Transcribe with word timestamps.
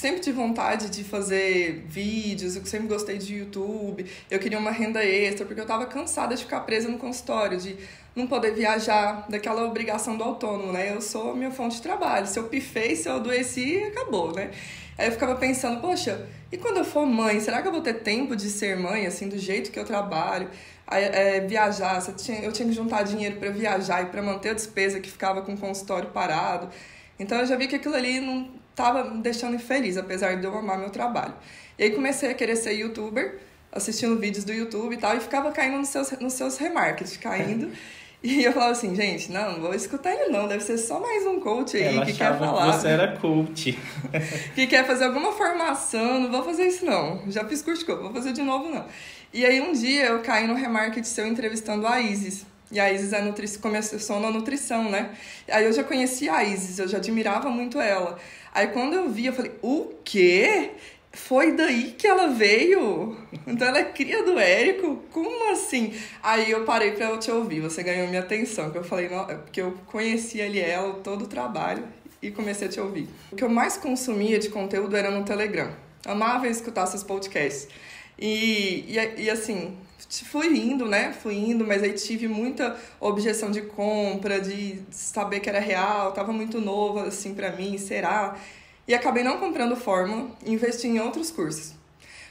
sempre 0.00 0.20
tive 0.20 0.38
vontade 0.38 0.88
de 0.88 1.04
fazer 1.04 1.84
vídeos, 1.86 2.56
eu 2.56 2.64
sempre 2.64 2.88
gostei 2.88 3.18
de 3.18 3.36
YouTube, 3.36 4.06
eu 4.30 4.38
queria 4.38 4.58
uma 4.58 4.70
renda 4.70 5.04
extra, 5.04 5.44
porque 5.44 5.60
eu 5.60 5.64
estava 5.64 5.84
cansada 5.84 6.34
de 6.34 6.42
ficar 6.42 6.60
presa 6.60 6.88
no 6.88 6.96
consultório, 6.96 7.58
de 7.58 7.76
não 8.16 8.26
poder 8.26 8.54
viajar, 8.54 9.26
daquela 9.28 9.62
obrigação 9.62 10.16
do 10.16 10.24
autônomo, 10.24 10.72
né? 10.72 10.90
Eu 10.90 11.02
sou 11.02 11.32
a 11.32 11.36
minha 11.36 11.50
fonte 11.50 11.76
de 11.76 11.82
trabalho. 11.82 12.26
Se 12.26 12.38
eu 12.38 12.44
pifei, 12.44 12.96
se 12.96 13.10
eu 13.10 13.16
adoeci, 13.16 13.76
acabou, 13.84 14.34
né? 14.34 14.50
Aí 14.96 15.06
eu 15.06 15.12
ficava 15.12 15.34
pensando, 15.34 15.82
poxa, 15.82 16.26
e 16.50 16.56
quando 16.56 16.78
eu 16.78 16.84
for 16.84 17.04
mãe, 17.04 17.38
será 17.38 17.60
que 17.60 17.68
eu 17.68 17.72
vou 17.72 17.82
ter 17.82 17.94
tempo 18.00 18.34
de 18.34 18.48
ser 18.48 18.78
mãe, 18.78 19.06
assim, 19.06 19.28
do 19.28 19.38
jeito 19.38 19.70
que 19.70 19.78
eu 19.78 19.84
trabalho? 19.84 20.48
É, 20.90 21.40
viajar, 21.40 22.02
eu 22.42 22.52
tinha 22.52 22.68
que 22.68 22.72
juntar 22.72 23.02
dinheiro 23.02 23.36
para 23.36 23.50
viajar 23.50 24.02
e 24.02 24.06
para 24.06 24.22
manter 24.22 24.48
a 24.48 24.54
despesa 24.54 24.98
que 24.98 25.10
ficava 25.10 25.42
com 25.42 25.52
o 25.52 25.58
consultório 25.58 26.08
parado. 26.08 26.70
Então 27.18 27.38
eu 27.38 27.46
já 27.46 27.54
vi 27.54 27.68
que 27.68 27.76
aquilo 27.76 27.94
ali 27.94 28.18
não 28.18 28.59
estava 28.70 29.04
me 29.04 29.22
deixando 29.22 29.54
infeliz, 29.54 29.96
apesar 29.96 30.36
de 30.36 30.44
eu 30.44 30.56
amar 30.56 30.78
meu 30.78 30.90
trabalho. 30.90 31.34
E 31.78 31.84
aí 31.84 31.90
comecei 31.90 32.30
a 32.30 32.34
querer 32.34 32.56
ser 32.56 32.72
youtuber, 32.72 33.38
assistindo 33.72 34.18
vídeos 34.18 34.44
do 34.44 34.52
YouTube 34.52 34.94
e 34.94 34.98
tal, 34.98 35.16
e 35.16 35.20
ficava 35.20 35.50
caindo 35.52 35.78
nos 35.78 35.88
seus, 35.88 36.10
nos 36.12 36.32
seus 36.32 36.58
remarketing, 36.58 37.18
caindo. 37.18 37.70
E 38.22 38.44
eu 38.44 38.52
falava 38.52 38.72
assim, 38.72 38.94
gente, 38.94 39.32
não, 39.32 39.52
não 39.52 39.60
vou 39.62 39.72
escutar 39.72 40.12
ele 40.12 40.30
não, 40.30 40.46
deve 40.46 40.62
ser 40.62 40.76
só 40.76 41.00
mais 41.00 41.26
um 41.26 41.40
coach 41.40 41.74
aí 41.78 41.84
Ela 41.96 42.04
que 42.04 42.12
quer 42.12 42.38
falar. 42.38 42.72
Que 42.72 42.78
você 42.78 42.88
era 42.88 43.16
coach. 43.16 43.78
que 44.54 44.66
quer 44.66 44.86
fazer 44.86 45.04
alguma 45.04 45.32
formação, 45.32 46.20
não 46.20 46.30
vou 46.30 46.42
fazer 46.44 46.64
isso 46.64 46.84
não. 46.84 47.22
Já 47.28 47.46
fiz 47.46 47.62
curso 47.62 47.80
de 47.80 47.86
coach, 47.86 48.02
vou 48.02 48.12
fazer 48.12 48.34
de 48.34 48.42
novo 48.42 48.68
não. 48.68 48.84
E 49.32 49.46
aí 49.46 49.58
um 49.62 49.72
dia 49.72 50.06
eu 50.06 50.18
caí 50.20 50.46
no 50.46 50.54
remarketing 50.54 51.08
seu 51.08 51.26
entrevistando 51.26 51.86
a 51.86 51.98
Isis. 51.98 52.44
E 52.70 52.78
a 52.78 52.92
Isis 52.92 53.12
é 53.12 53.20
nutri... 53.20 53.48
começou 53.58 54.20
na 54.20 54.30
nutrição, 54.30 54.90
né? 54.90 55.10
Aí 55.48 55.64
eu 55.64 55.72
já 55.72 55.82
conhecia 55.82 56.32
a 56.32 56.44
Isis, 56.44 56.78
eu 56.78 56.86
já 56.86 56.98
admirava 56.98 57.50
muito 57.50 57.80
ela. 57.80 58.18
Aí 58.54 58.68
quando 58.68 58.94
eu 58.94 59.08
vi, 59.08 59.26
eu 59.26 59.32
falei, 59.32 59.52
o 59.62 59.92
quê? 60.04 60.70
Foi 61.12 61.52
daí 61.52 61.92
que 61.98 62.06
ela 62.06 62.28
veio? 62.28 63.16
Então 63.44 63.66
ela 63.66 63.80
é 63.80 63.84
cria 63.84 64.22
do 64.22 64.38
Érico? 64.38 65.02
Como 65.10 65.50
assim? 65.50 65.92
Aí 66.22 66.50
eu 66.50 66.64
parei 66.64 66.92
pra 66.92 67.06
eu 67.06 67.18
te 67.18 67.30
ouvir, 67.30 67.60
você 67.60 67.82
ganhou 67.82 68.06
minha 68.06 68.20
atenção, 68.20 68.70
que 68.70 68.78
eu 68.78 68.84
falei, 68.84 69.08
porque 69.08 69.60
eu 69.60 69.72
conhecia 69.86 70.44
ali 70.44 70.60
ela, 70.60 70.94
todo 70.94 71.24
o 71.24 71.26
trabalho, 71.26 71.82
e 72.22 72.30
comecei 72.30 72.68
a 72.68 72.70
te 72.70 72.80
ouvir. 72.80 73.08
O 73.32 73.36
que 73.36 73.42
eu 73.42 73.48
mais 73.48 73.76
consumia 73.76 74.38
de 74.38 74.50
conteúdo 74.50 74.96
era 74.96 75.10
no 75.10 75.24
Telegram. 75.24 75.72
Amava 76.06 76.46
escutar 76.46 76.86
seus 76.86 77.02
podcasts. 77.02 77.66
E, 78.20 78.84
e, 78.88 79.22
e 79.22 79.30
assim, 79.30 79.76
fui 80.24 80.48
indo, 80.48 80.86
né? 80.86 81.12
Fui 81.12 81.34
indo, 81.34 81.66
mas 81.66 81.82
aí 81.82 81.92
tive 81.94 82.28
muita 82.28 82.76
objeção 83.00 83.50
de 83.50 83.62
compra, 83.62 84.40
de 84.40 84.80
saber 84.90 85.40
que 85.40 85.48
era 85.48 85.60
real, 85.60 86.12
tava 86.12 86.32
muito 86.32 86.60
nova 86.60 87.04
assim 87.04 87.34
para 87.34 87.50
mim, 87.52 87.78
será? 87.78 88.36
E 88.86 88.94
acabei 88.94 89.22
não 89.22 89.38
comprando 89.38 89.76
fórmula 89.76 90.30
investi 90.44 90.88
em 90.88 91.00
outros 91.00 91.30
cursos. 91.30 91.74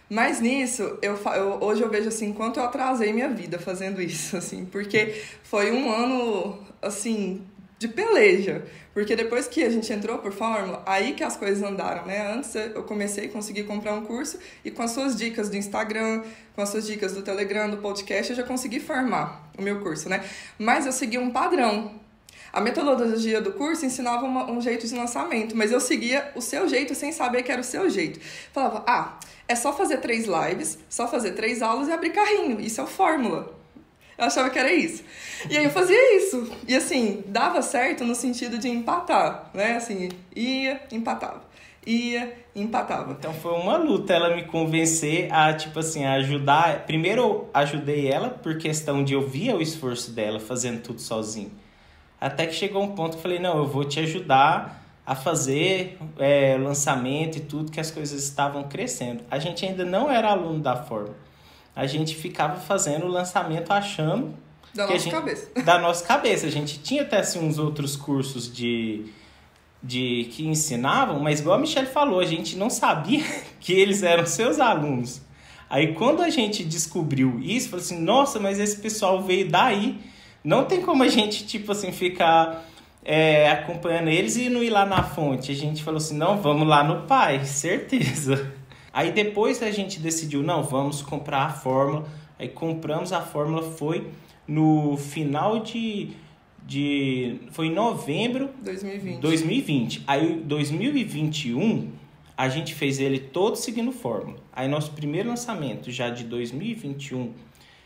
Mas 0.10 0.42
nisso, 0.42 0.98
eu, 1.02 1.16
eu, 1.16 1.58
hoje 1.62 1.82
eu 1.82 1.90
vejo 1.90 2.10
assim, 2.10 2.34
quanto 2.34 2.60
eu 2.60 2.64
atrasei 2.64 3.14
minha 3.14 3.30
vida 3.30 3.60
fazendo 3.60 4.02
isso, 4.02 4.36
assim, 4.38 4.66
porque 4.66 5.22
foi 5.44 5.72
um 5.72 5.92
ano, 5.92 6.60
assim, 6.82 7.44
de 7.80 7.88
peleja. 7.88 8.64
Porque 8.94 9.16
depois 9.16 9.48
que 9.48 9.64
a 9.64 9.70
gente 9.70 9.92
entrou 9.94 10.18
por 10.18 10.34
fórmula, 10.34 10.84
aí 10.86 11.14
que 11.14 11.24
as 11.24 11.38
coisas 11.38 11.64
andaram, 11.64 12.06
né? 12.06 12.34
Antes 12.34 12.54
eu 12.54 12.84
comecei 12.84 13.28
a 13.28 13.30
conseguir 13.30 13.64
comprar 13.64 13.94
um 13.94 14.06
curso 14.06 14.38
e 14.64 14.70
com 14.70 14.84
as 14.84 14.92
suas 14.92 15.16
dicas 15.16 15.50
do 15.50 15.56
Instagram, 15.56 16.24
com 16.54 16.62
as 16.62 16.70
suas 16.70 16.86
dicas 16.86 17.14
do 17.14 17.22
Telegram, 17.22 17.70
do 17.70 17.78
podcast, 17.78 18.32
eu 18.32 18.36
já 18.36 18.44
consegui 18.44 18.82
formar 18.82 19.50
o 19.58 19.62
meu 19.62 19.80
curso, 19.80 20.10
né? 20.10 20.24
Mas 20.58 20.86
eu 20.86 20.92
segui 20.92 21.18
um 21.18 21.32
padrão. 21.32 21.98
A 22.52 22.60
metodologia 22.60 23.40
do 23.40 23.54
curso 23.54 23.86
ensinava 23.86 24.26
uma, 24.26 24.52
um 24.52 24.60
jeito 24.60 24.86
de 24.86 24.96
lançamento, 24.96 25.56
mas 25.56 25.72
eu 25.72 25.80
seguia 25.80 26.32
o 26.36 26.42
seu 26.42 26.68
jeito 26.68 26.94
sem 26.96 27.12
saber 27.12 27.44
que 27.44 27.52
era 27.52 27.62
o 27.62 27.64
seu 27.64 27.90
jeito. 27.90 28.20
Falava, 28.52 28.84
ah, 28.88 29.20
é 29.48 29.56
só 29.56 29.72
fazer 29.72 29.98
três 29.98 30.26
lives, 30.26 30.80
só 30.90 31.08
fazer 31.08 31.34
três 31.34 31.62
aulas 31.62 31.88
e 31.88 31.92
abrir 31.92 32.10
carrinho. 32.10 32.60
Isso 32.60 32.82
é 32.82 32.84
o 32.84 32.88
fórmula. 32.88 33.59
Eu 34.20 34.26
achava 34.26 34.50
que 34.50 34.60
era 34.60 34.72
isso. 34.72 35.02
E 35.50 35.58
aí 35.58 35.64
eu 35.64 35.70
fazia 35.70 36.18
isso. 36.18 36.52
E 36.68 36.76
assim, 36.76 37.24
dava 37.26 37.62
certo 37.62 38.04
no 38.04 38.14
sentido 38.14 38.58
de 38.58 38.68
empatar, 38.68 39.50
né? 39.54 39.78
Assim, 39.78 40.10
ia, 40.36 40.82
empatava. 40.92 41.42
Ia, 41.88 42.34
empatava. 42.54 43.16
Então 43.18 43.34
foi 43.34 43.54
uma 43.54 43.78
luta 43.78 44.14
ela 44.14 44.36
me 44.36 44.44
convencer 44.44 45.34
a, 45.34 45.54
tipo 45.54 45.80
assim, 45.80 46.04
a 46.04 46.16
ajudar. 46.16 46.86
Primeiro 46.86 47.22
eu 47.22 47.50
ajudei 47.54 48.12
ela 48.12 48.30
por 48.30 48.58
questão 48.58 49.06
de 49.06 49.14
eu 49.14 49.26
via 49.26 49.56
o 49.56 49.62
esforço 49.62 50.12
dela 50.12 50.38
fazendo 50.38 50.82
tudo 50.82 51.00
sozinho. 51.00 51.52
Até 52.20 52.46
que 52.46 52.54
chegou 52.54 52.84
um 52.84 52.94
ponto 52.94 53.12
que 53.12 53.20
eu 53.20 53.22
falei, 53.22 53.40
não, 53.40 53.58
eu 53.58 53.68
vou 53.68 53.86
te 53.86 54.02
ajudar 54.02 54.84
a 55.06 55.16
fazer 55.16 55.98
é, 56.18 56.58
lançamento 56.58 57.38
e 57.38 57.40
tudo, 57.40 57.72
que 57.72 57.80
as 57.80 57.90
coisas 57.90 58.22
estavam 58.22 58.64
crescendo. 58.64 59.24
A 59.32 59.40
gente 59.40 59.66
ainda 59.66 59.86
não 59.86 60.12
era 60.12 60.30
aluno 60.30 60.60
da 60.60 60.76
forma. 60.76 61.16
A 61.76 61.86
gente 61.86 62.16
ficava 62.16 62.60
fazendo 62.60 63.06
o 63.06 63.10
lançamento 63.10 63.72
achando... 63.72 64.34
Da 64.74 64.86
nossa 64.86 65.00
gente, 65.00 65.12
cabeça. 65.12 65.50
Da 65.64 65.80
nossa 65.80 66.06
cabeça. 66.06 66.46
A 66.46 66.52
gente 66.52 66.80
tinha 66.80 67.02
até 67.02 67.18
assim, 67.18 67.40
uns 67.40 67.58
outros 67.58 67.96
cursos 67.96 68.54
de, 68.54 69.06
de 69.82 70.30
que 70.32 70.46
ensinavam, 70.46 71.20
mas 71.20 71.40
igual 71.40 71.58
a 71.58 71.60
Michelle 71.60 71.88
falou, 71.88 72.20
a 72.20 72.26
gente 72.26 72.56
não 72.56 72.70
sabia 72.70 73.24
que 73.60 73.74
eles 73.74 74.04
eram 74.04 74.26
seus 74.26 74.60
alunos. 74.60 75.22
Aí 75.70 75.94
quando 75.94 76.22
a 76.22 76.30
gente 76.30 76.64
descobriu 76.64 77.40
isso, 77.40 77.70
falou 77.70 77.84
assim, 77.84 78.00
nossa, 78.00 78.40
mas 78.40 78.60
esse 78.60 78.78
pessoal 78.78 79.22
veio 79.22 79.50
daí 79.50 80.00
não 80.44 80.66
tem 80.66 80.82
como 80.82 81.04
a 81.04 81.08
gente, 81.08 81.46
tipo 81.46 81.72
assim, 81.72 81.92
ficar 81.92 82.66
é, 83.04 83.50
acompanhando 83.50 84.10
eles 84.10 84.36
e 84.38 84.50
não 84.50 84.64
ir 84.64 84.70
lá 84.70 84.86
na 84.86 85.04
fonte. 85.04 85.52
A 85.52 85.56
gente 85.56 85.84
falou 85.84 85.98
assim, 85.98 86.18
não, 86.18 86.42
vamos 86.42 86.68
lá 86.68 86.84
no 86.84 87.08
pai, 87.08 87.44
certeza. 87.46 88.54
Aí 88.92 89.12
depois 89.12 89.62
a 89.62 89.72
gente 89.72 90.00
decidiu, 90.00 90.42
não, 90.42 90.64
vamos 90.64 91.02
comprar 91.02 91.44
a 91.44 91.50
fórmula. 91.50 92.08
Aí 92.38 92.48
compramos 92.48 93.12
a 93.12 93.22
fórmula, 93.22 93.62
foi 93.62 94.08
no 94.48 94.98
final 94.98 95.60
de. 95.60 96.12
de 96.66 97.40
foi 97.52 97.68
em 97.68 97.74
novembro 97.74 98.50
2020. 98.62 99.20
2020. 99.20 100.04
Aí 100.08 100.42
2021 100.44 101.92
a 102.38 102.48
gente 102.48 102.74
fez 102.74 103.00
ele 103.00 103.20
todo 103.20 103.56
seguindo 103.56 103.92
fórmula. 103.92 104.38
Aí 104.54 104.68
nosso 104.68 104.92
primeiro 104.92 105.30
lançamento 105.30 105.92
já 105.92 106.10
de 106.10 106.24
2021 106.24 107.34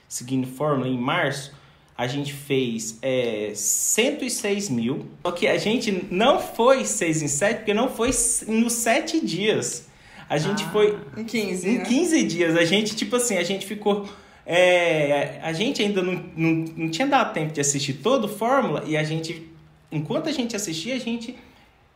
seguindo 0.08 0.46
fórmula 0.46 0.88
em 0.88 0.98
março 0.98 1.54
a 1.98 2.08
gente 2.08 2.34
fez 2.34 2.98
é, 3.02 3.52
106 3.54 4.70
mil. 4.70 5.06
Só 5.22 5.32
que 5.32 5.48
a 5.48 5.58
gente 5.58 6.06
não 6.10 6.40
foi 6.40 6.86
6 6.86 7.22
em 7.22 7.28
7, 7.28 7.58
porque 7.58 7.74
não 7.74 7.90
foi 7.90 8.10
nos 8.48 8.74
7 8.74 9.26
dias. 9.26 9.88
A 10.34 10.38
gente 10.40 10.64
ah, 10.64 10.70
foi. 10.70 10.98
Em 11.16 11.24
15. 11.24 11.70
Em 11.70 11.78
né? 11.78 11.86
15 11.86 12.24
dias. 12.24 12.58
A 12.58 12.66
gente, 12.66 12.96
tipo 12.96 13.16
assim, 13.16 13.38
a 13.38 13.44
gente 13.44 13.68
ficou. 13.68 14.10
É, 14.44 15.40
a 15.44 15.54
gente 15.54 15.80
ainda 15.80 16.02
não, 16.02 16.14
não, 16.36 16.66
não 16.76 16.90
tinha 16.90 17.08
dado 17.08 17.32
tempo 17.36 17.54
de 17.54 17.62
assistir 17.62 17.94
todo 17.94 18.28
Fórmula 18.28 18.84
e 18.86 18.98
a 18.98 19.04
gente, 19.04 19.48
enquanto 19.92 20.28
a 20.28 20.32
gente 20.32 20.56
assistia, 20.56 20.96
a 20.96 21.00
gente 21.00 21.36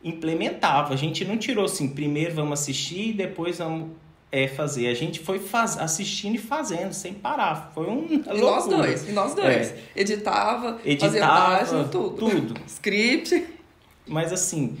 implementava. 0.04 0.94
A 0.94 0.96
gente 0.96 1.24
não 1.24 1.36
tirou 1.36 1.64
assim, 1.64 1.88
primeiro 1.88 2.36
vamos 2.36 2.60
assistir 2.60 3.08
e 3.08 3.12
depois 3.12 3.58
vamos 3.58 3.88
é 4.30 4.46
fazer. 4.46 4.86
A 4.86 4.94
gente 4.94 5.18
foi 5.18 5.40
faz, 5.40 5.76
assistindo 5.76 6.36
e 6.36 6.38
fazendo, 6.38 6.92
sem 6.92 7.14
parar. 7.14 7.72
Foi 7.74 7.88
um. 7.88 8.06
E 8.06 8.40
nós 8.40 8.68
dois, 8.68 9.08
e 9.08 9.12
nós 9.12 9.34
dois. 9.34 9.72
É. 9.72 9.78
Editava, 9.96 10.78
Editava, 10.84 11.12
fazia 11.12 11.26
página, 11.26 11.84
tudo. 11.88 12.16
Tudo. 12.16 12.54
Script. 12.68 13.46
Mas 14.06 14.32
assim, 14.32 14.78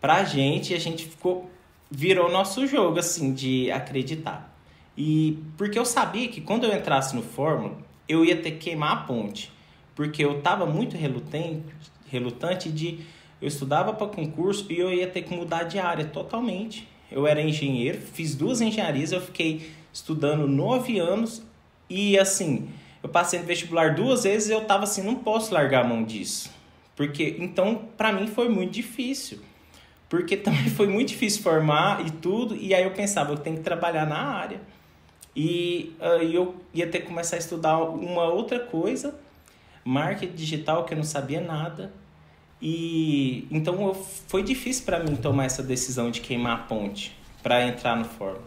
pra 0.00 0.24
gente, 0.24 0.74
a 0.74 0.80
gente 0.80 1.06
ficou. 1.06 1.48
Virou 1.90 2.30
nosso 2.30 2.66
jogo, 2.66 2.98
assim, 2.98 3.32
de 3.32 3.70
acreditar. 3.70 4.52
E 4.96 5.38
porque 5.56 5.78
eu 5.78 5.84
sabia 5.84 6.28
que 6.28 6.40
quando 6.40 6.64
eu 6.64 6.74
entrasse 6.74 7.14
no 7.14 7.22
Fórmula, 7.22 7.76
eu 8.08 8.24
ia 8.24 8.36
ter 8.36 8.52
que 8.52 8.70
queimar 8.70 8.92
a 8.92 8.96
ponte. 9.02 9.52
Porque 9.94 10.24
eu 10.24 10.40
tava 10.40 10.66
muito 10.66 10.96
relutante, 10.96 11.62
relutante 12.08 12.70
de. 12.70 13.00
Eu 13.40 13.48
estudava 13.48 13.92
para 13.92 14.06
concurso 14.06 14.66
e 14.70 14.78
eu 14.78 14.92
ia 14.92 15.06
ter 15.06 15.22
que 15.22 15.34
mudar 15.34 15.64
de 15.64 15.78
área 15.78 16.04
totalmente 16.04 16.88
eu 17.10 17.26
era 17.26 17.40
engenheiro, 17.40 18.00
fiz 18.00 18.34
duas 18.34 18.60
engenharias, 18.60 19.12
eu 19.12 19.20
fiquei 19.20 19.70
estudando 19.92 20.46
nove 20.46 20.98
anos 20.98 21.42
e 21.88 22.18
assim, 22.18 22.68
eu 23.02 23.08
passei 23.08 23.38
no 23.38 23.46
vestibular 23.46 23.94
duas 23.94 24.24
vezes 24.24 24.48
e 24.48 24.52
eu 24.52 24.64
tava 24.64 24.84
assim, 24.84 25.02
não 25.02 25.16
posso 25.16 25.54
largar 25.54 25.84
a 25.84 25.88
mão 25.88 26.02
disso. 26.02 26.50
Porque 26.94 27.36
então 27.38 27.88
para 27.96 28.12
mim 28.12 28.26
foi 28.26 28.48
muito 28.48 28.72
difícil. 28.72 29.38
Porque 30.08 30.36
também 30.36 30.68
foi 30.70 30.86
muito 30.86 31.08
difícil 31.08 31.42
formar 31.42 32.06
e 32.06 32.10
tudo, 32.10 32.56
e 32.56 32.74
aí 32.74 32.84
eu 32.84 32.92
pensava, 32.92 33.32
eu 33.32 33.38
tenho 33.38 33.56
que 33.56 33.62
trabalhar 33.62 34.06
na 34.06 34.18
área. 34.18 34.60
E 35.34 35.94
uh, 36.00 36.22
eu 36.22 36.54
ia 36.72 36.86
ter 36.86 37.00
que 37.00 37.06
começar 37.06 37.36
a 37.36 37.38
estudar 37.38 37.78
uma 37.78 38.24
outra 38.24 38.58
coisa, 38.58 39.14
marketing 39.84 40.34
digital, 40.34 40.84
que 40.84 40.94
eu 40.94 40.96
não 40.96 41.04
sabia 41.04 41.40
nada. 41.40 41.92
E 42.60 43.46
então 43.50 43.94
foi 44.28 44.42
difícil 44.42 44.84
para 44.84 44.98
mim 44.98 45.14
tomar 45.14 45.44
essa 45.44 45.62
decisão 45.62 46.10
de 46.10 46.22
queimar 46.22 46.52
a 46.54 46.62
ponte 46.62 47.14
para 47.42 47.66
entrar 47.66 47.96
no 47.96 48.04
fórum. 48.04 48.40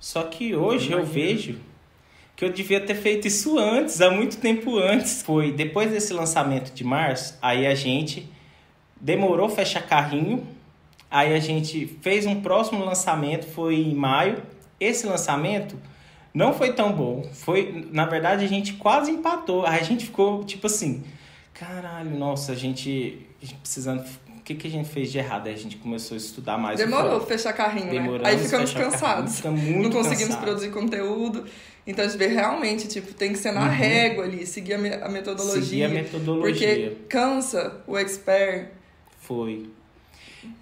Só 0.00 0.24
que 0.24 0.54
hoje 0.54 0.90
eu, 0.90 0.98
eu 0.98 1.06
vejo 1.06 1.60
que 2.34 2.44
eu 2.44 2.50
devia 2.50 2.80
ter 2.80 2.94
feito 2.94 3.28
isso 3.28 3.58
antes, 3.58 4.00
há 4.00 4.10
muito 4.10 4.38
tempo 4.38 4.78
antes. 4.78 5.22
Foi 5.22 5.52
depois 5.52 5.90
desse 5.90 6.12
lançamento 6.12 6.72
de 6.72 6.82
março, 6.82 7.38
aí 7.40 7.66
a 7.66 7.74
gente 7.74 8.28
demorou 9.00 9.48
fechar 9.48 9.86
carrinho. 9.86 10.46
Aí 11.10 11.34
a 11.34 11.40
gente 11.40 11.86
fez 12.00 12.24
um 12.26 12.40
próximo 12.40 12.84
lançamento, 12.84 13.46
foi 13.46 13.74
em 13.76 13.94
maio. 13.94 14.42
Esse 14.78 15.06
lançamento 15.06 15.76
não 16.32 16.52
foi 16.54 16.72
tão 16.72 16.92
bom. 16.92 17.28
Foi, 17.32 17.86
na 17.92 18.06
verdade, 18.06 18.44
a 18.44 18.48
gente 18.48 18.74
quase 18.74 19.10
empatou. 19.10 19.66
Aí 19.66 19.80
a 19.80 19.84
gente 19.84 20.04
ficou 20.06 20.44
tipo 20.44 20.66
assim, 20.68 21.02
caralho, 21.52 22.10
nossa, 22.16 22.52
a 22.52 22.54
gente, 22.54 23.26
a 23.42 23.44
gente 23.46 23.58
precisando 23.58 24.04
o 24.36 24.42
que, 24.42 24.54
que 24.54 24.66
a 24.66 24.70
gente 24.70 24.88
fez 24.88 25.12
de 25.12 25.18
errado? 25.18 25.46
Aí 25.48 25.54
a 25.54 25.58
gente 25.58 25.76
começou 25.76 26.14
a 26.14 26.18
estudar 26.18 26.56
mais. 26.58 26.78
Demorou 26.78 27.20
fechar 27.20 27.52
carrinho, 27.52 27.92
né? 27.92 28.20
Aí 28.24 28.38
ficamos 28.38 28.72
cansados. 28.72 29.36
Fica 29.36 29.50
muito 29.50 29.82
não 29.84 29.90
conseguimos 29.90 30.34
cansado. 30.34 30.42
produzir 30.44 30.70
conteúdo. 30.70 31.44
Então 31.86 32.04
a 32.04 32.08
gente 32.08 32.18
vê 32.18 32.26
realmente, 32.28 32.88
tipo, 32.88 33.12
tem 33.14 33.32
que 33.32 33.38
ser 33.38 33.52
na 33.52 33.62
Uhum. 33.64 33.68
régua 33.68 34.24
ali, 34.24 34.46
seguir 34.46 34.74
a, 34.74 34.78
me- 34.78 34.92
a 34.94 35.08
metodologia. 35.08 35.62
Seguir 35.62 35.84
a 35.84 35.88
metodologia. 35.88 36.52
Porque 36.90 36.96
cansa 37.08 37.80
o 37.86 37.96
expert. 37.98 38.68
Foi. 39.18 39.68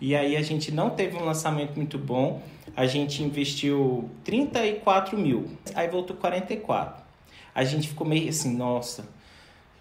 E 0.01 0.15
aí 0.15 0.37
a 0.37 0.43
gente 0.43 0.71
não 0.73 0.91
teve 0.91 1.17
um 1.17 1.25
lançamento 1.25 1.75
muito 1.77 1.99
bom. 1.99 2.43
A 2.77 2.87
gente 2.87 3.23
investiu 3.23 4.09
34 4.25 5.17
mil. 5.19 5.47
Aí 5.75 5.89
voltou 5.89 6.17
44. 6.17 7.03
A 7.55 7.65
gente 7.65 7.89
ficou 7.89 8.07
meio 8.07 8.29
assim, 8.29 8.55
nossa, 8.57 9.03
o 9.03 9.07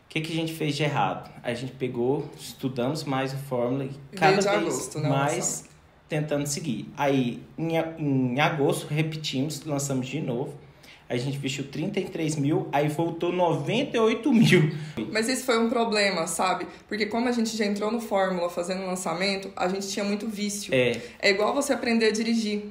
que, 0.09 0.21
que 0.21 0.31
a 0.33 0.35
gente 0.35 0.53
fez 0.53 0.75
de 0.75 0.83
errado? 0.83 1.29
A 1.43 1.53
gente 1.53 1.73
pegou, 1.73 2.27
estudamos 2.39 3.03
mais 3.03 3.33
o 3.33 3.37
Fórmula 3.37 3.85
e 3.85 3.91
cada 4.15 4.37
de 4.41 4.47
vez 4.47 4.61
agosto, 4.63 4.99
né, 4.99 5.09
mais 5.09 5.35
lançamento. 5.35 5.69
tentando 6.09 6.47
seguir. 6.47 6.89
Aí 6.97 7.43
em, 7.57 7.77
a- 7.77 7.93
em 7.99 8.39
agosto 8.39 8.87
repetimos, 8.87 9.63
lançamos 9.63 10.07
de 10.07 10.19
novo. 10.21 10.55
A 11.09 11.15
gente 11.15 11.37
investiu 11.37 11.65
33 11.65 12.35
mil, 12.35 12.67
aí 12.71 12.87
voltou 12.89 13.31
98 13.31 14.33
mil. 14.33 14.71
Mas 15.11 15.29
esse 15.29 15.43
foi 15.43 15.57
um 15.57 15.69
problema, 15.69 16.27
sabe? 16.27 16.67
Porque 16.87 17.05
como 17.05 17.29
a 17.29 17.31
gente 17.31 17.55
já 17.55 17.65
entrou 17.65 17.91
no 17.91 18.01
Fórmula 18.01 18.49
fazendo 18.49 18.85
lançamento, 18.85 19.51
a 19.55 19.69
gente 19.69 19.87
tinha 19.87 20.03
muito 20.03 20.27
vício. 20.27 20.73
É, 20.73 20.99
É 21.19 21.29
igual 21.29 21.53
você 21.53 21.71
aprender 21.71 22.07
a 22.07 22.11
dirigir. 22.11 22.63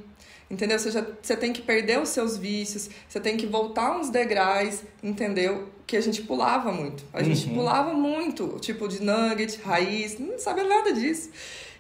Entendeu? 0.49 0.79
Você, 0.79 0.93
já, 0.93 1.05
você 1.21 1.37
tem 1.37 1.53
que 1.53 1.61
perder 1.61 2.01
os 2.01 2.11
seus 2.11 2.37
vícios, 2.37 2.89
você 3.09 3.19
tem 3.19 3.37
que 3.37 3.47
voltar 3.47 3.99
uns 3.99 4.11
degraus, 4.11 4.83
entendeu? 5.03 5.69
Que 5.87 5.97
a 5.97 6.01
gente 6.01 6.23
pulava 6.23 6.71
muito. 6.71 7.05
A 7.13 7.23
gente 7.23 7.49
Uhum. 7.49 7.55
pulava 7.55 7.93
muito, 7.93 8.57
tipo 8.61 8.87
de 8.87 9.03
nugget, 9.03 9.61
raiz, 9.65 10.19
não 10.21 10.39
sabia 10.39 10.63
nada 10.65 10.93
disso. 10.93 11.31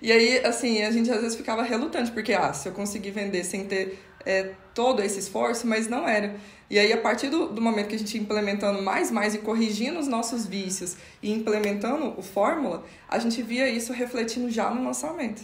E 0.02 0.10
aí, 0.10 0.38
assim, 0.44 0.82
a 0.82 0.90
gente 0.90 1.08
às 1.10 1.20
vezes 1.20 1.36
ficava 1.36 1.62
relutante, 1.62 2.10
porque, 2.10 2.32
ah, 2.32 2.52
se 2.52 2.68
eu 2.68 2.72
conseguir 2.72 3.12
vender 3.12 3.44
sem 3.44 3.64
ter 3.66 3.98
é, 4.24 4.50
todo 4.74 5.00
esse 5.00 5.20
esforço, 5.20 5.64
mas 5.66 5.86
não 5.88 6.06
era. 6.08 6.34
E 6.68 6.76
aí, 6.80 6.92
a 6.92 6.98
partir 6.98 7.28
do, 7.28 7.46
do 7.46 7.62
momento 7.62 7.86
que 7.86 7.94
a 7.94 7.98
gente 7.98 8.16
ia 8.16 8.20
implementando 8.20 8.82
mais, 8.82 9.08
mais 9.12 9.36
e 9.36 9.38
corrigindo 9.38 10.00
os 10.00 10.08
nossos 10.08 10.44
vícios 10.44 10.96
e 11.22 11.30
implementando 11.30 12.12
o 12.18 12.22
Fórmula, 12.22 12.84
a 13.08 13.20
gente 13.20 13.40
via 13.42 13.68
isso 13.68 13.92
refletindo 13.92 14.50
já 14.50 14.68
no 14.70 14.82
lançamento. 14.84 15.40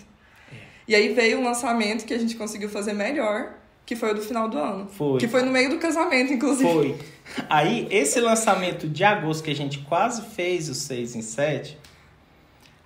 E 0.87 0.95
aí 0.95 1.13
veio 1.13 1.39
um 1.39 1.45
lançamento 1.45 2.05
que 2.05 2.15
a 2.15 2.19
gente 2.19 2.37
conseguiu 2.37 2.69
fazer 2.69 2.93
melhor, 2.93 3.55
que 3.85 3.97
foi 3.97 4.13
o 4.13 4.15
do 4.15 4.23
final 4.23 4.49
do 4.49 4.59
ano. 4.59 4.89
Foi. 4.89 5.19
Que 5.19 5.29
foi 5.29 5.43
no 5.43 5.51
meio 5.51 5.71
do 5.71 5.79
casamento, 5.79 6.33
inclusive. 6.33 6.71
Foi. 6.71 6.99
Aí, 7.49 7.87
esse 7.91 8.21
lançamento 8.21 8.89
de 8.89 9.05
agosto 9.05 9.45
que 9.45 9.51
a 9.51 9.55
gente 9.55 9.79
quase 9.81 10.23
fez 10.23 10.69
o 10.69 10.75
6 10.75 11.17
em 11.17 11.23
7, 11.23 11.79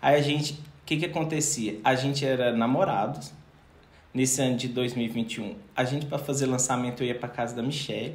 aí 0.01 0.17
a 0.17 0.23
gente. 0.23 0.53
O 0.53 0.87
que 0.87 0.99
que 0.99 1.07
acontecia? 1.07 1.81
A 1.83 1.97
gente 1.97 2.25
era 2.25 2.53
namorados 2.53 3.33
nesse 4.15 4.41
ano 4.41 4.57
de 4.57 4.69
2021. 4.69 5.57
A 5.75 5.83
gente, 5.83 6.07
para 6.07 6.17
fazer 6.17 6.47
lançamento, 6.47 7.03
eu 7.03 7.09
ia 7.09 7.15
para 7.15 7.29
casa 7.29 7.57
da 7.57 7.63
Michelle. 7.63 8.15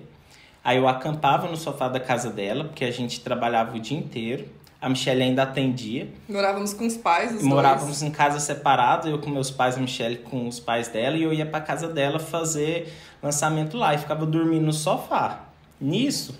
Aí 0.63 0.77
eu 0.77 0.87
acampava 0.87 1.49
no 1.49 1.57
sofá 1.57 1.89
da 1.89 1.99
casa 1.99 2.29
dela, 2.29 2.63
porque 2.65 2.85
a 2.85 2.91
gente 2.91 3.19
trabalhava 3.19 3.75
o 3.75 3.79
dia 3.79 3.97
inteiro. 3.97 4.45
A 4.81 4.89
Michelle 4.89 5.21
ainda 5.21 5.43
atendia. 5.43 6.09
Morávamos 6.27 6.73
com 6.73 6.87
os 6.87 6.97
pais, 6.97 7.35
os 7.35 7.43
Morávamos 7.43 7.85
dois. 7.99 8.01
em 8.01 8.09
casa 8.09 8.39
separada, 8.39 9.07
eu 9.07 9.19
com 9.19 9.29
meus 9.29 9.51
pais, 9.51 9.77
a 9.77 9.79
Michelle 9.79 10.17
com 10.17 10.47
os 10.47 10.59
pais 10.59 10.87
dela, 10.87 11.15
e 11.15 11.21
eu 11.21 11.31
ia 11.31 11.45
pra 11.45 11.61
casa 11.61 11.87
dela 11.87 12.17
fazer 12.17 12.91
lançamento 13.21 13.77
lá 13.77 13.93
e 13.93 13.99
ficava 13.99 14.25
dormindo 14.25 14.65
no 14.65 14.73
sofá. 14.73 15.41
Nisso, 15.79 16.39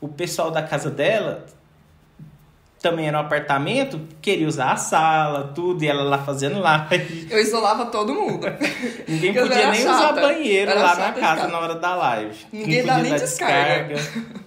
o 0.00 0.08
pessoal 0.08 0.50
da 0.50 0.62
casa 0.62 0.90
dela 0.90 1.44
também 2.80 3.06
era 3.08 3.16
um 3.16 3.20
apartamento, 3.20 3.98
queria 4.20 4.46
usar 4.48 4.72
a 4.72 4.76
sala, 4.76 5.52
tudo, 5.54 5.82
e 5.82 5.86
ela 5.88 6.02
lá 6.02 6.18
fazendo 6.18 6.60
live. 6.60 7.28
Eu 7.32 7.38
isolava 7.38 7.86
todo 7.86 8.14
mundo. 8.14 8.46
Ninguém 9.08 9.32
podia 9.32 9.70
nem 9.70 9.80
chata. 9.82 9.94
usar 9.96 10.12
banheiro 10.20 10.70
Era 10.70 10.82
lá 10.82 10.94
na 10.96 11.12
casa 11.12 11.20
casa. 11.20 11.48
na 11.48 11.58
hora 11.58 11.74
da 11.76 11.94
live. 11.94 12.36
Ninguém 12.52 12.84
dá 12.84 12.98
nem 12.98 13.10
dar 13.12 13.18
descarga. 13.18 13.94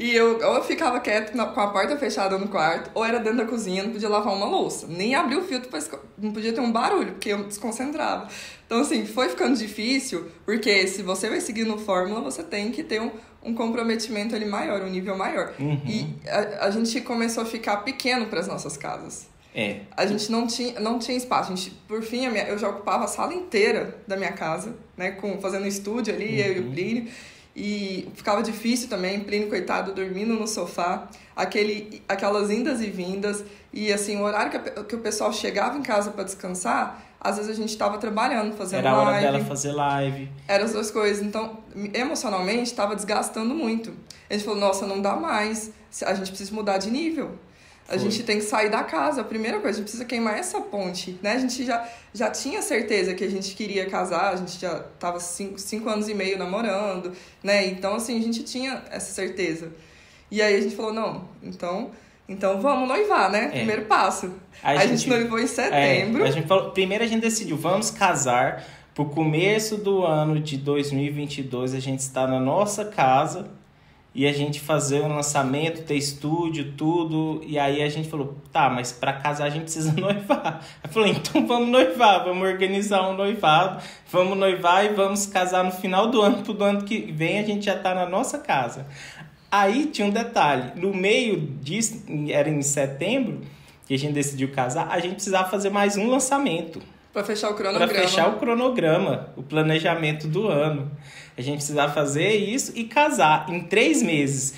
E 0.00 0.16
eu, 0.16 0.38
ou 0.38 0.54
eu 0.56 0.64
ficava 0.64 0.98
quieto 0.98 1.34
na- 1.36 1.44
com 1.46 1.60
a 1.60 1.66
porta 1.68 1.94
fechada 1.98 2.38
no 2.38 2.48
quarto, 2.48 2.90
ou 2.94 3.04
era 3.04 3.18
dentro 3.20 3.36
da 3.38 3.44
cozinha, 3.44 3.82
não 3.82 3.90
podia 3.92 4.08
lavar 4.08 4.32
uma 4.34 4.46
louça. 4.46 4.86
Nem 4.88 5.14
abrir 5.14 5.36
o 5.36 5.42
filtro, 5.44 5.68
pra 5.68 5.78
esco- 5.78 6.00
não 6.16 6.32
podia 6.32 6.52
ter 6.54 6.60
um 6.60 6.72
barulho, 6.72 7.12
porque 7.12 7.28
eu 7.28 7.38
me 7.38 7.44
desconcentrava. 7.44 8.26
Então, 8.66 8.80
assim, 8.80 9.04
foi 9.04 9.28
ficando 9.28 9.56
difícil, 9.58 10.26
porque 10.46 10.86
se 10.88 11.02
você 11.02 11.28
vai 11.28 11.40
seguir 11.40 11.64
no 11.66 11.76
Fórmula, 11.76 12.20
você 12.22 12.42
tem 12.42 12.70
que 12.72 12.82
ter 12.82 13.00
um, 13.00 13.10
um 13.42 13.54
comprometimento 13.54 14.34
ali 14.34 14.46
maior, 14.46 14.80
um 14.80 14.88
nível 14.88 15.16
maior. 15.18 15.52
Uhum. 15.58 15.82
E 15.86 16.06
a, 16.28 16.66
a 16.66 16.70
gente 16.70 16.98
começou 17.02 17.42
a 17.42 17.46
ficar 17.46 17.78
pequeno 17.78 18.26
para 18.26 18.40
as 18.40 18.46
nossas 18.48 18.76
casas. 18.78 19.28
É, 19.54 19.80
A 19.96 20.06
gente 20.06 20.30
não 20.32 20.46
tinha, 20.46 20.78
não 20.80 20.98
tinha 20.98 21.16
espaço. 21.18 21.52
A 21.52 21.56
gente, 21.56 21.72
por 21.88 22.02
fim, 22.02 22.24
a 22.24 22.30
minha- 22.30 22.44
eu 22.44 22.56
já 22.56 22.68
ocupava 22.68 23.04
a 23.04 23.08
sala 23.08 23.34
inteira 23.34 23.98
da 24.06 24.16
minha 24.16 24.32
casa, 24.32 24.74
né? 24.96 25.10
Com, 25.10 25.40
fazendo 25.40 25.66
estúdio 25.66 26.14
ali, 26.14 26.40
eu 26.40 26.52
e 26.56 26.60
o 26.60 26.70
Plínio. 26.70 27.08
E 27.54 28.08
ficava 28.14 28.42
difícil 28.42 28.88
também, 28.88 29.20
Plínio, 29.20 29.48
coitado, 29.48 29.92
dormindo 29.92 30.34
no 30.34 30.46
sofá. 30.46 31.08
Aquele, 31.34 32.02
aquelas 32.08 32.50
indas 32.50 32.80
e 32.80 32.86
vindas. 32.86 33.44
E, 33.72 33.92
assim, 33.92 34.16
o 34.16 34.22
horário 34.22 34.50
que, 34.50 34.56
a 34.56 34.84
que 34.84 34.94
o 34.94 35.00
pessoal 35.00 35.32
chegava 35.32 35.76
em 35.76 35.82
casa 35.82 36.10
para 36.10 36.24
descansar, 36.24 37.02
às 37.20 37.36
vezes 37.36 37.50
a 37.50 37.54
gente 37.54 37.70
estava 37.70 37.98
trabalhando, 37.98 38.56
fazendo 38.56 38.80
era 38.80 38.92
a 38.92 38.98
hora 38.98 39.10
live. 39.10 39.26
dela 39.26 39.44
fazer 39.44 39.72
live. 39.72 40.30
Eram 40.48 40.64
as 40.64 40.72
duas 40.72 40.90
coisas. 40.90 41.24
Então, 41.24 41.58
emocionalmente, 41.92 42.70
estava 42.70 42.94
desgastando 42.94 43.54
muito. 43.54 43.92
A 44.28 44.32
gente 44.32 44.44
falou, 44.44 44.60
nossa, 44.60 44.86
não 44.86 45.02
dá 45.02 45.16
mais. 45.16 45.70
A 46.04 46.14
gente 46.14 46.28
precisa 46.28 46.54
mudar 46.54 46.78
de 46.78 46.90
nível. 46.90 47.38
A 47.90 47.98
Foi. 47.98 47.98
gente 47.98 48.22
tem 48.22 48.38
que 48.38 48.44
sair 48.44 48.70
da 48.70 48.84
casa. 48.84 49.20
A 49.20 49.24
primeira 49.24 49.58
coisa, 49.58 49.70
a 49.70 49.80
gente 49.80 49.82
precisa 49.82 50.04
queimar 50.04 50.38
essa 50.38 50.60
ponte. 50.60 51.18
Né? 51.20 51.32
A 51.32 51.38
gente 51.38 51.64
já, 51.64 51.88
já 52.14 52.30
tinha 52.30 52.62
certeza 52.62 53.14
que 53.14 53.24
a 53.24 53.28
gente 53.28 53.52
queria 53.56 53.84
casar. 53.90 54.32
A 54.32 54.36
gente 54.36 54.60
já 54.60 54.78
estava 54.94 55.18
cinco, 55.18 55.58
cinco 55.58 55.88
anos 55.88 56.08
e 56.08 56.14
meio 56.14 56.38
namorando. 56.38 57.12
Né? 57.42 57.66
Então, 57.66 57.96
assim, 57.96 58.16
a 58.16 58.22
gente 58.22 58.44
tinha 58.44 58.84
essa 58.92 59.12
certeza. 59.12 59.72
E 60.30 60.40
aí 60.40 60.54
a 60.54 60.60
gente 60.60 60.76
falou, 60.76 60.92
não, 60.92 61.28
então... 61.42 61.90
Então 62.28 62.60
vamos 62.60 62.86
noivar, 62.86 63.28
né? 63.28 63.46
É. 63.46 63.48
Primeiro 63.48 63.86
passo. 63.86 64.32
Aí 64.62 64.78
a 64.78 64.86
gente 64.86 65.08
noivou 65.08 65.40
em 65.40 65.48
setembro. 65.48 66.24
É, 66.24 66.28
a 66.28 66.30
gente 66.30 66.46
falou, 66.46 66.70
primeiro 66.70 67.02
a 67.02 67.06
gente 67.08 67.20
decidiu, 67.20 67.56
vamos 67.56 67.90
casar. 67.90 68.64
Pro 68.94 69.06
começo 69.06 69.76
do 69.76 70.04
ano 70.06 70.38
de 70.38 70.56
2022, 70.56 71.74
a 71.74 71.80
gente 71.80 71.98
está 71.98 72.28
na 72.28 72.38
nossa 72.38 72.84
casa 72.84 73.50
e 74.14 74.26
a 74.26 74.32
gente 74.32 74.60
fazer 74.60 75.02
um 75.02 75.08
lançamento, 75.08 75.84
ter 75.84 75.94
estúdio, 75.94 76.72
tudo. 76.76 77.40
E 77.46 77.58
aí 77.58 77.82
a 77.82 77.88
gente 77.88 78.08
falou, 78.08 78.36
tá, 78.52 78.68
mas 78.68 78.92
para 78.92 79.12
casar 79.12 79.46
a 79.46 79.50
gente 79.50 79.62
precisa 79.62 79.92
noivar. 79.98 80.64
Aí 80.82 80.90
falou, 80.92 81.08
então 81.08 81.46
vamos 81.46 81.68
noivar, 81.68 82.24
vamos 82.24 82.46
organizar 82.46 83.08
um 83.08 83.16
noivado, 83.16 83.82
vamos 84.10 84.36
noivar 84.36 84.84
e 84.84 84.88
vamos 84.90 85.26
casar 85.26 85.62
no 85.62 85.70
final 85.70 86.08
do 86.08 86.20
ano, 86.20 86.42
pro 86.42 86.62
ano 86.64 86.82
que 86.82 87.12
vem 87.12 87.38
a 87.38 87.44
gente 87.44 87.66
já 87.66 87.78
tá 87.78 87.94
na 87.94 88.06
nossa 88.06 88.38
casa. 88.38 88.86
Aí 89.50 89.86
tinha 89.86 90.06
um 90.06 90.10
detalhe, 90.10 90.72
no 90.76 90.94
meio 90.94 91.40
disso, 91.60 92.04
era 92.28 92.48
em 92.48 92.62
setembro, 92.62 93.40
que 93.86 93.94
a 93.94 93.98
gente 93.98 94.12
decidiu 94.12 94.52
casar, 94.52 94.88
a 94.88 95.00
gente 95.00 95.14
precisava 95.14 95.48
fazer 95.48 95.70
mais 95.70 95.96
um 95.96 96.08
lançamento 96.08 96.80
Pra 97.12 97.24
fechar 97.24 97.50
o 97.50 97.54
para 97.54 97.64
cronograma. 97.64 97.92
fechar 97.92 98.28
o 98.28 98.38
cronograma, 98.38 99.28
o 99.36 99.42
planejamento 99.42 100.28
do 100.28 100.46
ano. 100.46 100.90
A 101.36 101.40
gente 101.40 101.56
precisava 101.56 101.92
fazer 101.92 102.36
isso 102.36 102.72
e 102.74 102.84
casar 102.84 103.48
em 103.48 103.60
três 103.60 104.02
meses. 104.02 104.54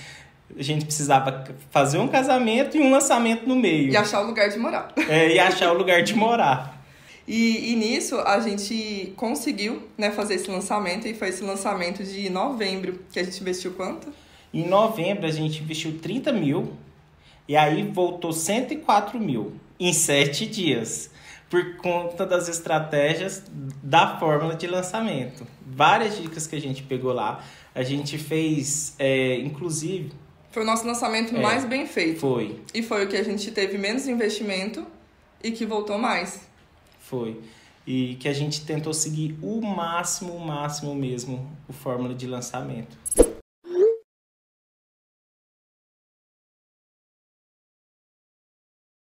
A 0.57 0.63
gente 0.63 0.85
precisava 0.85 1.45
fazer 1.71 1.99
um 1.99 2.09
casamento 2.09 2.77
e 2.77 2.81
um 2.81 2.91
lançamento 2.91 3.49
no 3.49 3.57
meio. 3.57 3.91
E 3.91 3.97
achar 3.97 4.21
o 4.21 4.27
lugar 4.27 4.51
de 4.51 4.59
morar. 4.59 4.93
É, 5.09 5.35
e 5.35 5.39
achar 5.39 5.73
o 5.73 5.79
lugar 5.79 6.03
de 6.03 6.15
morar. 6.15 6.83
E, 7.27 7.73
e 7.73 7.77
nisso 7.77 8.19
a 8.19 8.41
gente 8.41 9.13
conseguiu 9.17 9.89
né, 9.97 10.11
fazer 10.11 10.35
esse 10.35 10.51
lançamento 10.51 11.07
e 11.07 11.15
foi 11.15 11.29
esse 11.29 11.43
lançamento 11.43 12.03
de 12.03 12.29
novembro 12.29 13.01
que 13.13 13.19
a 13.19 13.23
gente 13.23 13.41
investiu 13.41 13.73
quanto? 13.73 14.13
Em 14.53 14.69
novembro 14.69 15.27
a 15.27 15.31
gente 15.31 15.63
investiu 15.63 15.99
30 15.99 16.33
mil 16.33 16.73
e 17.49 17.57
aí 17.57 17.83
voltou 17.85 18.33
104 18.33 19.19
mil 19.19 19.55
em 19.79 19.93
sete 19.93 20.47
dias. 20.47 21.11
Por 21.53 21.77
conta 21.77 22.25
das 22.25 22.49
estratégias 22.49 23.43
da 23.83 24.19
fórmula 24.19 24.55
de 24.55 24.67
lançamento. 24.67 25.47
Várias 25.67 26.17
dicas 26.17 26.47
que 26.47 26.57
a 26.57 26.61
gente 26.61 26.83
pegou 26.83 27.13
lá. 27.13 27.45
A 27.75 27.83
gente 27.83 28.17
fez, 28.17 28.95
é, 28.99 29.37
inclusive, 29.37 30.13
Foi 30.51 30.63
o 30.63 30.67
nosso 30.67 30.87
lançamento 30.87 31.37
É. 31.37 31.41
mais 31.43 31.67
bem 31.67 31.87
feito. 31.87 32.21
foi 32.21 32.59
E 32.73 32.83
foi 32.83 33.05
o 33.05 33.09
que 33.09 33.19
a 33.19 33.23
gente 33.23 33.51
teve 33.51 33.77
menos 33.77 34.09
investimento 34.09 34.87
e 35.45 35.51
que 35.51 35.67
voltou 35.67 35.99
mais. 35.99 36.49
Foi. 37.01 37.39
E 37.87 38.17
que 38.19 38.29
a 38.29 38.33
gente 38.33 38.65
tentou 38.65 38.95
seguir 38.95 39.37
o 39.43 39.61
máximo, 39.61 40.33
o 40.35 40.41
máximo 40.41 40.95
mesmo, 40.95 41.51
o 41.69 41.73
fórmula 41.75 42.15
de 42.15 42.27
lançamento. 42.27 42.97